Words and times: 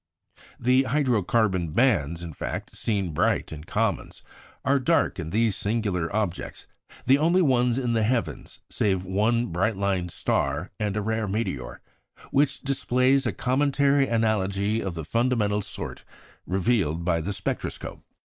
The 0.59 0.81
hydro 0.81 1.21
carbon 1.21 1.73
bands, 1.73 2.23
in 2.23 2.33
fact, 2.33 2.75
seen 2.75 3.13
bright 3.13 3.51
in 3.51 3.65
comets, 3.65 4.23
are 4.65 4.79
dark 4.79 5.19
in 5.19 5.29
these 5.29 5.55
singular 5.55 6.11
objects 6.11 6.65
the 7.05 7.19
only 7.19 7.43
ones 7.43 7.77
in 7.77 7.93
the 7.93 8.01
heavens 8.01 8.57
(save 8.71 9.05
one 9.05 9.45
bright 9.51 9.77
line 9.77 10.09
star 10.09 10.71
and 10.79 10.97
a 10.97 11.03
rare 11.03 11.27
meteor) 11.27 11.81
which 12.31 12.61
display 12.61 13.13
a 13.13 13.31
cometary 13.31 14.07
analogy 14.07 14.81
of 14.81 14.95
the 14.95 15.05
fundamental 15.05 15.61
sort 15.61 16.03
revealed 16.47 17.05
by 17.05 17.21
the 17.21 17.31
spectroscope. 17.31 18.03